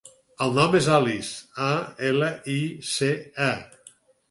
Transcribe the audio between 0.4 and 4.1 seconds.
El nom és Alice: a, ela, i, ce, e.